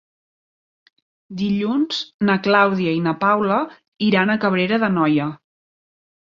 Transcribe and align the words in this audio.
Dilluns 1.41 1.99
na 2.29 2.37
Clàudia 2.47 2.95
i 3.01 3.03
na 3.09 3.13
Paula 3.25 3.59
iran 4.09 4.33
a 4.33 4.39
Cabrera 4.47 4.81
d'Anoia. 4.87 5.29